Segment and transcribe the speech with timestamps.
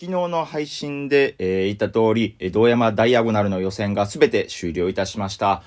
[0.00, 5.62] 昨日の配信で、えー、言った通り、道山ダイアゴナルの予選が全て終了いたしました。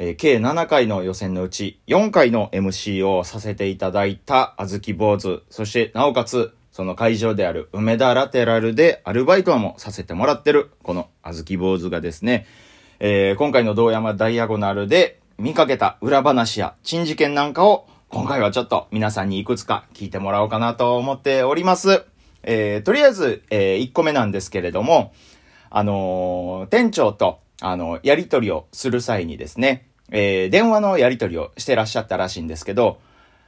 [0.00, 12.44] えー、計7回の予選のうち4回の MC をさせていただいたあずき坊主、そしてなおかつその会場である梅田ラテラルでアルバイトもさせてもらってるこのあずき坊主がですね、
[12.98, 22.04] えー、今回の道山ダイアゴナルで見かけた裏話や珍事件なんかを今回はちょっと皆さんにいくつか聞いてもらおうかなと思っております。
[22.46, 25.12] えー、とりあえず、えー、1個目なんですけれども、
[25.68, 32.98] あのー、店長と、あの、やりとりをする際にですね、えー、電話のやりとりをしてらっしゃったらしいんですけど、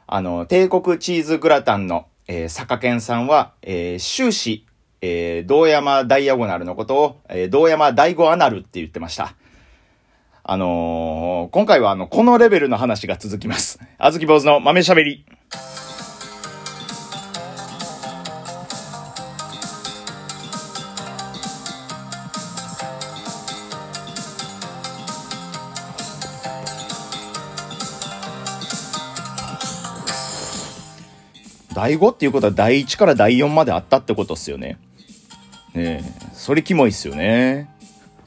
[0.07, 4.67] あの、帝国チーズグラタンの、えー、坂健さんは、えー、終始、
[5.01, 9.35] えー、道山ダイアゴナルのことを、えー、道山第五アナルって言ってました。
[10.43, 13.79] あのー、今回はあの、このレベルの話が続きます。
[13.99, 15.25] あずき坊主の豆喋り。
[31.79, 34.81] 第5っていうことは第1から第4まであったってことっすよね。
[35.75, 37.71] ねえ、それキモいっすよね。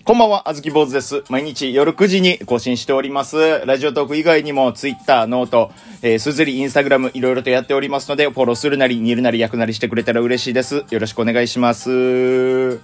[0.05, 1.25] こんばんは、あずき坊主です。
[1.27, 3.61] 毎日夜9時に更新しております。
[3.65, 10.85] ラジオトーク以外にも Twitter、 note、えー、 SUZURI、インスタグラム、いろいろとやっておりますので、フォローするなり、煮るなり、焼くなりしてくれたら嬉しいです。
[10.89, 12.79] よろしくお願いします。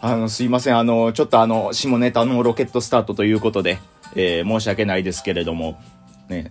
[0.00, 0.78] あの、すいません。
[0.78, 3.78] あの、ちょっとあの、下ネタのロケットスタートということで、
[4.16, 5.78] えー、申し訳ないですけれども、
[6.30, 6.50] ね、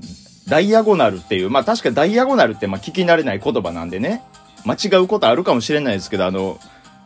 [0.50, 4.24] ダイアゴナルっていう、まあ確かダイアゴナルってまあ聞き慣れない言葉なんでね、
[4.66, 6.60] 間違うことあるかもしれないですけど、あの、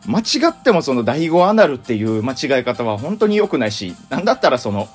[0.06, 4.88] 間違ってもその第五アナルっていう間違い方は本当に良くないし、なんだったらその、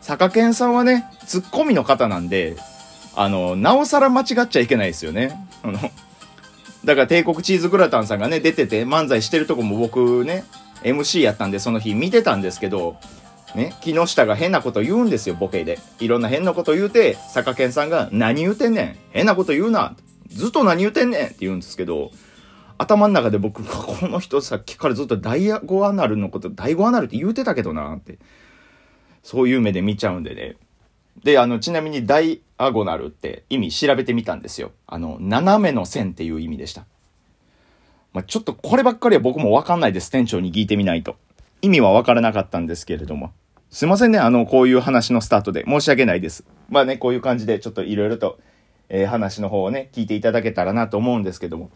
[0.00, 2.56] 坂健さんはね、ツッコミの方なんで、
[3.16, 5.46] あの、なおさら間違っちゃいけないですよね。
[5.62, 5.78] あの、
[6.84, 10.44] だから帝国チーズグラタンさんがね、出てて漫才してるとこも僕ね、
[10.82, 12.96] MC やったんでその日見てたんですけど、
[13.54, 15.78] ね、木下が変なこと言うんですよ、ボケで。
[16.00, 19.96] いろんな変なこと言うて、坂健さんが、何言うてんねん変なこと言うな
[20.28, 22.10] ずっと何言うてんねんって言うんですけど、
[22.78, 28.18] 頭の中で僕この人さっきからずっとダイアゴアナルのこと、ダイゴアナルって言うてたけどなって、
[29.22, 30.56] そういう目で見ちゃうんでね。
[31.22, 34.72] で、あの、ちなみにダイアゴナルって意味調べてみたんですよ。
[34.86, 36.84] あの、斜めの線っていう意味でした。
[38.12, 40.10] まあ、ちょっとこればっかりは僕もわかんないです。
[40.10, 41.16] 店長に聞いてみないと。
[41.62, 43.32] 意味はわからなかったんですけれども。
[43.74, 45.64] すいませんね、あの、こういう話のスタートで。
[45.66, 46.44] 申し訳ないです。
[46.68, 48.38] まあね、こういう感じで、ちょっといろいろと、
[48.88, 51.70] えー、話の方をね、聞いていただけたらなと思うんですけども。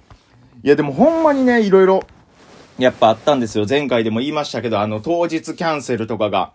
[0.62, 2.06] いや、でもほんまにね、いろいろ、
[2.78, 3.66] やっぱあったんですよ。
[3.68, 6.52] 前回でも言いましたけど、あの、当日キャンセルとかが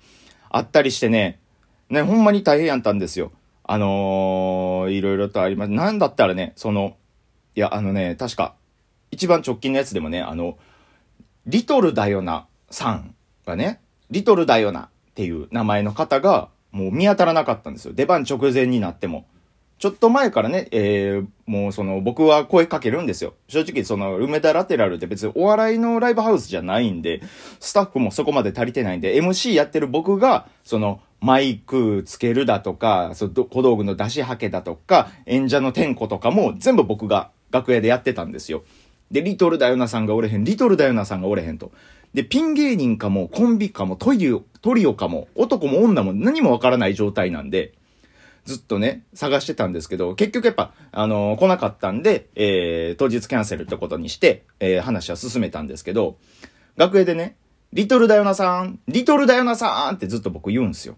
[0.49, 1.41] あったりしてね、
[1.89, 3.33] ね、ほんまに大変やったんですよ。
[3.65, 5.71] あのー、いろいろとあります。
[5.71, 6.95] なんだったらね、その、
[7.55, 8.55] いや、あのね、確か、
[9.11, 10.57] 一番直近のやつでもね、あの、
[11.47, 13.13] リトルだよな、さん
[13.45, 17.93] がね、リトルだよな、っていう名前の方が、もう見当たらなかったんですよ。
[17.93, 19.27] 出番直前になっても。
[19.77, 23.35] ちょっと前からね、えー、もうその、僕は声かけるんですよ。
[23.47, 27.21] 正直その、梅田ラテラルって別にお笑いのライブハウスじゃないんで、
[27.59, 38.63] スタッフもそこまで足りてないんで、MC やってる僕が、その、マイクつけるだとか、その小道具の出しはけだとか、演者の点呼とかも全部僕が楽屋でやってたんですよ。
[39.11, 41.71] で、リトルだよなさんがおれへん、リトルだよなさんがおれへんと。
[42.13, 47.73] で、ピン芸人かも、コンビかも、トリオ、トリオかも、男も女も何もわからない状態なんで、
[48.45, 56.17] ずっとね、探してたんですけど、結局やっぱ、あのー、来なかったんで、えー、当日キャンセルってことにして、えー、話は進めたんですけど、
[56.77, 57.35] 学園でね、
[57.73, 60.97] リトルだよなさん、リトルだよなさんってずっと僕言うんすよ。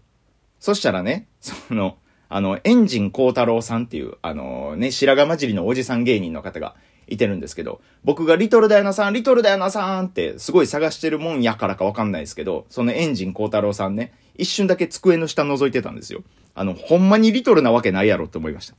[0.59, 1.97] そしたらね、その、
[2.29, 6.75] あの、エンジン光太郎さんっていう、あの、ね、白髪混じりのおじさん芸人の方が
[7.07, 16.23] いてるんですけど、僕がリトルダイナさん、リトルダイナさんってすごい探してるもんやからかわかんないですけど、そのエンジン光太郎さんね、一瞬だけ机の下覗いてたんですよ。
[16.55, 18.75] あの、ほんまにリトルなわけないやろって思いました。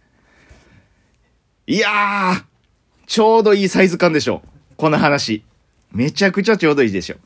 [1.66, 2.44] いやー
[3.06, 4.42] ちょうどいいサイズ感でしょ。
[4.76, 5.44] この話。
[5.92, 7.16] めちゃくちゃちょうどいいでしょ。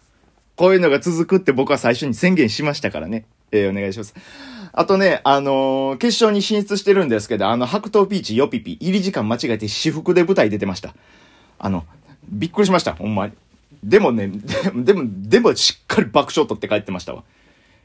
[0.56, 3.24] こういうのが続くって僕は最初に宣言しましたからね。
[3.50, 4.14] えー、お願いします。
[4.72, 10.94] あとね、あのー、決勝に進出してるんですけど、あの、白桃ピーチ、ヨピピ、入り時間間違えて私服で舞台出てました。
[11.58, 11.84] あの、
[12.28, 13.32] びっくりしました、ほんまに。
[13.82, 14.30] でもね、
[14.74, 17.24] でも、でもしっかり爆笑取って帰ってましたわ。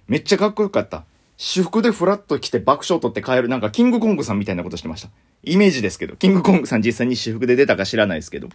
[0.07, 1.05] めっちゃかっこよかった。
[1.37, 5.09] 私服でフラッと来て爆笑取って帰る、なんかキングコングさんみたいなことしてました。
[5.43, 8.49] イメージですけど、キングコングさん実際に私服で出たか知らないですけど。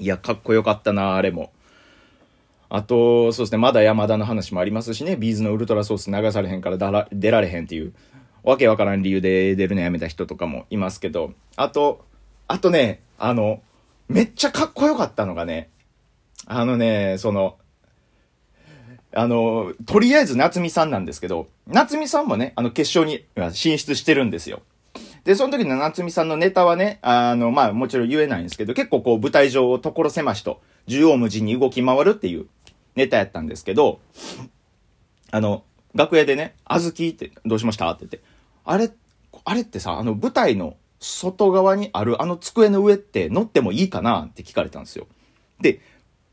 [0.00, 1.52] いや、かっこよかったな、あれも。
[2.70, 7.94] あと、そうですね、まだ山田の話もありますしね、ビーズのウルトラソース流されへんからだら出られへんっていう、
[8.42, 12.04] わけわからん理由で出るのやめた人とかもいますけど、あと、
[12.46, 13.62] あとね、あの、
[14.08, 15.70] めっちゃかっこよかったのがね、
[16.46, 17.56] あのね、その、
[19.14, 24.62] あの、とりあえず夏美さんなんですけど、夏美さんもね、あの決勝に進出してるんですよ。
[25.24, 32.46] で、その時の夏美さんのネタはね、あの、まあ、もちろん言えないんですけど、結構こう舞台上を所狭しと、縦横無尽に動き回るっていう
[32.94, 34.00] ネタやったんですけど、
[35.30, 35.64] あの、
[35.94, 37.90] 楽屋でね、あずきって、どうしました？
[37.90, 38.22] って言って、
[38.64, 38.90] あれ、
[39.44, 44.26] あれってさ、あの舞台の外側にあるあの机の上って乗ってもいいかな？
[44.30, 45.06] って聞かれたんですよ。
[45.60, 45.80] で、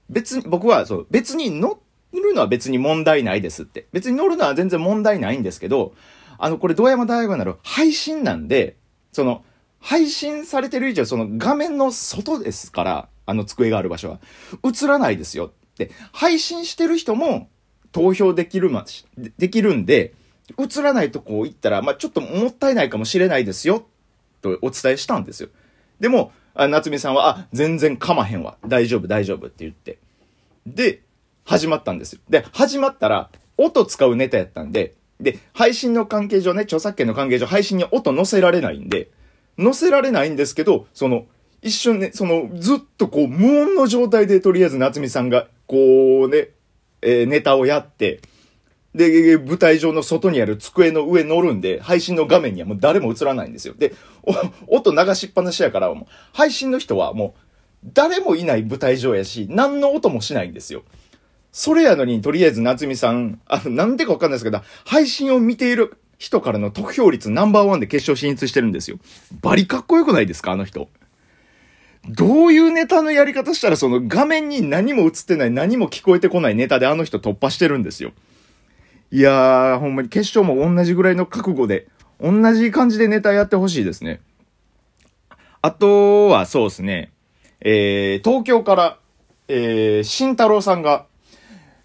[0.10, 1.80] 別に、僕はそう、別に乗
[2.14, 3.88] るのは別に問題ないですって。
[3.92, 5.94] 別に乗るのは全然問題ないんですけど、
[6.38, 8.78] あの、これ、堂山大学なる配信なんで、
[9.14, 9.44] その、
[9.80, 14.20] 配信されてる以上、その画面の外ですから、あの机がある場所は。
[14.64, 15.54] 映らないですよ。
[15.78, 17.50] で、配信してる人も
[17.92, 18.86] 投票できるま、
[19.38, 20.14] できるんで、
[20.60, 23.86] 映らないとこ行ったら、まあ、ちょっともったいないかもしれないですよ。
[24.42, 25.50] とお伝えしたんですよ。
[26.00, 28.58] でも、あ夏美さんは、あ、全然かまへんわ。
[28.66, 29.98] 大丈夫、大丈夫って言って。
[30.68, 31.02] で、
[31.44, 32.22] 始まったんですよ。
[32.30, 39.10] で、始まったら、音使うネタやったんで、で、配信の関係上ね、著作権の関係上、配信に音載せられないんで、
[39.58, 41.26] 載せられないんですけど、その、
[41.66, 46.50] 一瞬ね、その、ずっとこう、無音の状態で、とりあえず夏美さんが、こうね、
[47.02, 48.22] えー、ネタをやって、
[48.94, 53.74] で、舞台上の外にある机の上乗るんで、配信の画面にはもう誰も映らないんですよ。
[53.76, 53.96] で、
[54.68, 57.34] 音流しっぱなしやから、もう配信の人はも
[57.84, 60.84] う、誰もいない舞台上やし、何の音もしないんですよ。
[61.52, 69.00] それやのに、とりあえず夏美さん、あの、なんでかわかんないですけど、配信を見ている人からの得票率ナンバーワンで決勝進出してるんですよ。
[69.42, 70.90] バリかっこよくないですかあの人。
[72.10, 78.12] どういうネタのやり方したらその画面に何も映ってない、何も聞こえてこないネタであの人突破してるんですよ。
[79.12, 81.88] いやー、ほんまに決勝も同じぐらいの覚悟で、
[82.22, 84.22] 同じ感じでネタやってほしいですね。
[85.62, 87.12] あとはそうですね、
[87.60, 89.00] えー、東京から、
[89.48, 91.08] えー、慎太郎さんが、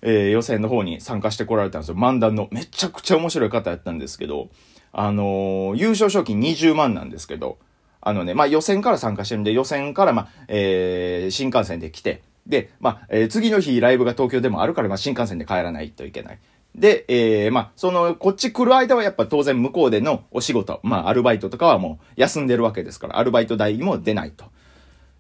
[0.03, 1.95] えー、予選の方に参加してこられたんですよ。
[1.95, 2.49] 漫談の。
[2.51, 4.51] めちゃくちゃ面白い方やったんですけど、
[4.93, 7.59] あのー、優勝賞金20万なんですけど、
[8.01, 16.39] あのね、まあ、予選から参加してるんで、予選から、まあ、えー、新幹線で来て、で、まあ、えー、次の日ライブが東京でもあるから、まあ、新幹線で帰らないといけない。
[16.75, 24.47] で、えー、まあ、その、こっち来る間はやっぱ当然向こうでのお仕事、まあ、アルバイトとかはもう休んでるわけですから、アルバイト代も出ないと。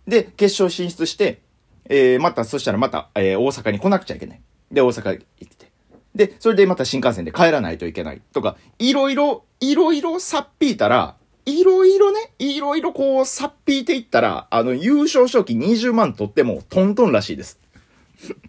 [0.07, 1.41] で、決勝進出して、
[1.89, 4.41] えー、また、そしたらまた、えー、大阪に来なくちゃいけない。
[4.71, 5.71] で、大阪行って。
[6.15, 11.17] で、それでまた新幹線で帰らないといけないとか、いろいろ、いろいろさっぴいたら、
[11.47, 17.59] いろいろね、いろいろこう、さっぴいていったら、あの、優勝賞金20万取っても、トントンらしいです。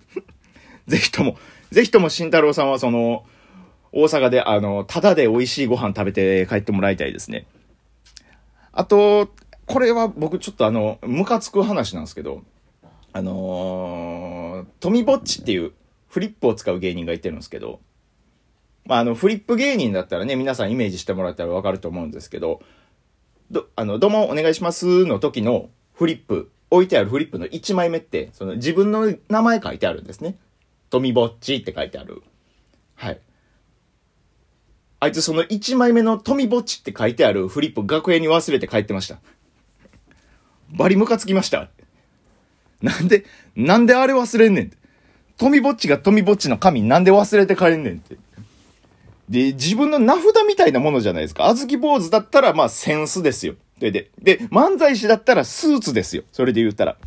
[0.87, 1.37] ぜひとも、
[1.71, 3.25] ぜひとも慎太郎さんはその、
[3.93, 7.45] 大阪で、あの、ただで美味しいご飯食べて帰ってもらいたいですね。
[8.71, 9.29] あと、
[9.65, 12.43] これは僕ちょっとあの、ムカつく話なんですけど、
[13.13, 15.73] あのー、富ぼっちっていう
[16.07, 17.79] フリップを使う芸人がいてるんですけど、
[18.85, 22.61] まあ、あの、フリップ芸人だったらね、皆さんイメージしてもらったらわかると思うんですけど、
[23.51, 30.37] ど、あの、どうもお願いしますの時のフリップ、置いてあるフリップの1枚目って、その自分の名前書いてあるんですね。
[30.89, 32.23] 富ぼっちって書いてある。
[32.95, 33.19] はい。
[35.01, 39.19] あいつその1枚目の富ぼっちって書いてあるフリップ楽屋に忘れて帰ってました。
[40.69, 41.69] バリムカつきました。
[42.81, 43.25] なんで、
[43.55, 44.77] なんであれ忘れんねんって。
[45.37, 48.17] 富ぼっちが富ぼっちの神なんで忘れて帰んねんって。
[49.31, 51.45] で、自分の名札みたいなものじゃないですか。
[51.47, 53.55] あずき坊主だったら、まあ、センスですよ。
[53.79, 56.23] で、で、で、漫才師だったらスーツですよ。
[56.33, 56.97] それで言ったら。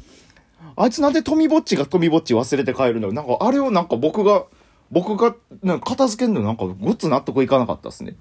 [0.74, 3.12] あいつなんで富ぼっちが富ぼっち忘れて帰るの？
[3.12, 4.46] なんか、あれをなんか僕が、
[4.90, 6.42] 僕が、なんか片付けんの？
[6.42, 8.16] なんか、ごっつ納得いかなかったっすね。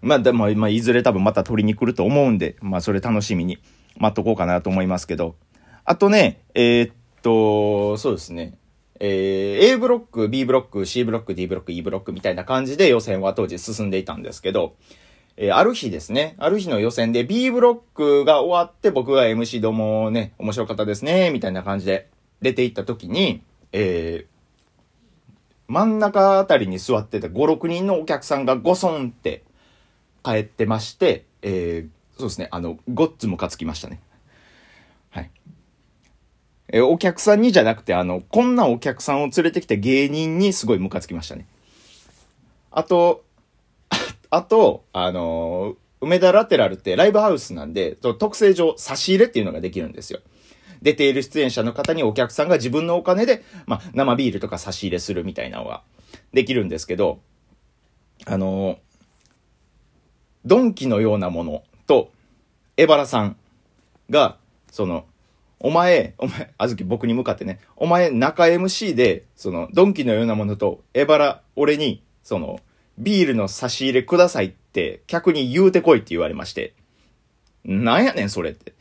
[0.00, 3.58] まあ、でも、まあ、いずれ多分また取りに来ると思うんで、まあ、それ楽しみに
[3.98, 5.36] 待っとこうかなと思いますけど。
[5.84, 8.56] あとね、えー、っと、そうですね。
[9.00, 14.74] えー、A ブロック、B ブロック、C ブロック、D ブロック、E ブロックみたいな感じで予選は当時進んでいたんですけど、
[15.36, 22.08] えー、ある日ですね、ある日の予選で B ブロックが終わって僕が MC どもね、面白かったですね、みたいな感じで
[22.40, 24.36] 出ていった時に、えー、
[25.68, 29.44] 真ん中あたりに座ってた5、6人のお客さんがゴソンって
[30.24, 34.00] 帰ってまして、えー、そうですね、あの、ごっつムカつきましたね。
[35.10, 35.30] はい。
[36.72, 41.46] えお客さんにじゃなくて、あの、こんなお客さんを連れてきた芸人にすごいムカつきましたね。
[42.70, 43.24] あと、
[44.30, 50.20] あと、あの、梅田ラテラルってライブハウスなんで、特性上差し入れっていうのができるんですよ。
[50.82, 55.82] 出ている出演者の方にお客さんが自分のお金で、まあ、生ビールとか差し入れするみたいなのが
[56.32, 57.20] できるんですけど、
[58.26, 58.78] あのー、
[60.44, 62.12] ドンキのようなものと、
[62.76, 63.36] エバラさん
[64.10, 64.36] が、
[64.70, 65.06] その、
[65.58, 72.60] お前、お前、あずき僕に向かってね、お前中 MC で、その、ドンキのようなものと、エバラ、俺に、その、
[72.98, 76.74] ビールの差し入れくださいって、客に言うてこいって言われまして、
[77.64, 78.74] なんやねん、それって。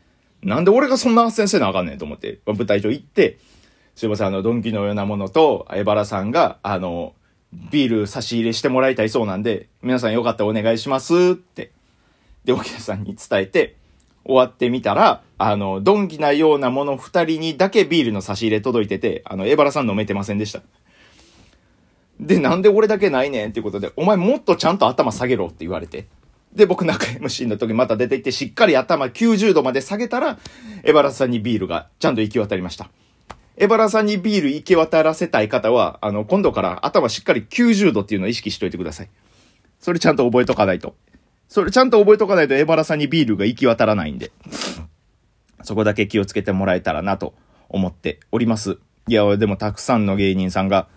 [0.44, 3.40] なんで俺がそんな先生なあかんねんと思って、舞台上行って、
[3.96, 7.14] すいません、あの、ドンキのようなものと、エバラさんが、あの、
[7.72, 11.72] ビール差し入れしてもらいたいそうなんで、皆さんよかったらお願いしますって。
[12.44, 13.76] で、お客さんに伝えて、
[14.26, 20.62] 終わってみたら、あの、ドンキなようなもの二人にだけビールの差し入れ届いてて、あの、エバラさん飲めてませんでした。
[22.20, 26.08] で、なんで俺だけないねんっていうことで、お前もっとちゃんと頭下げろって言われて。
[26.56, 30.40] で、僕中 MC の時また出てきて、しっかり頭90度まで下げたら、
[30.84, 32.90] エバラさんにビールがちゃんと行き渡りました。
[33.58, 39.10] エバラさんにビール行き渡らせたい方は、あの、今度から頭しっかり90度っていうのを意識しといてください。
[39.80, 40.96] それちゃんと覚えとかないと。
[41.48, 44.32] それちゃんと覚えとかないとエバラさんにビールが行き渡らないんで。
[45.66, 47.34] そこだけ気をつけてもらえたらなと
[47.70, 48.78] 思っております。
[49.08, 50.88] いや、でもたくさんの芸人さんが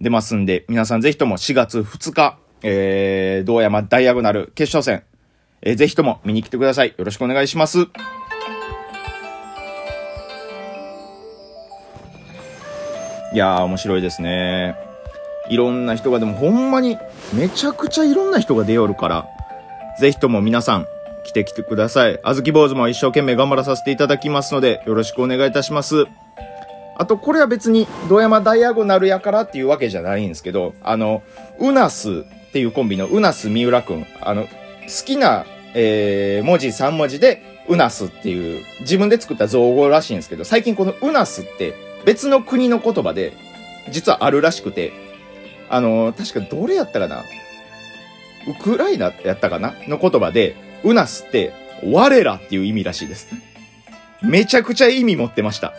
[0.00, 5.04] 出ますんで、皆さんぜひとも4月2日、えー、道山ダイアゴナル決勝戦、
[5.60, 6.94] えー、ぜひとも見に来てください。
[6.96, 7.88] よろしくお願いします。
[13.34, 14.76] いやー、面白いですね。
[15.48, 16.98] いろんな人が、でもほんまに、
[17.34, 19.28] めちゃくちゃいろんな人が出よるから、
[19.98, 20.86] ぜひとも皆さん、
[21.24, 22.18] 来てきてください。
[22.22, 26.06] あずき坊主も一生懸命頑張らさせていただきますので、よろしくお願いいたします。
[26.96, 31.22] あと、これは別に、ド山ダイアゴナルやからっていうわけじゃないんですけど、あの、
[31.58, 34.48] うなすっていうコンビのうなす三浦くん、あの、好
[35.04, 43.32] きな、えー、文字3文字で、うなすっていう、自分で作った造語らしいんですけど、最近このうなすって別の国の言葉で、
[43.90, 44.92] 実はあるらしくて、
[45.70, 47.22] あの、確かどれやったかな？
[48.46, 49.74] ウクライナやったかな？
[49.88, 51.52] の言葉で、ウナスって、
[51.84, 53.28] 我らっていう意味らしいです。
[54.22, 55.72] めちゃくちゃ意味持ってました。